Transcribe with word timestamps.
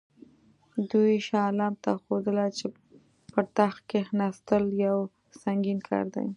دوی 0.91 1.13
شاه 1.27 1.43
عالم 1.47 1.73
ته 1.83 1.91
ښودله 2.03 2.45
چې 2.57 2.65
پر 3.31 3.45
تخت 3.57 3.79
کښېنستل 3.91 4.63
یو 4.85 4.97
سنګین 5.41 5.79
کار 5.89 6.05
دی. 6.15 6.27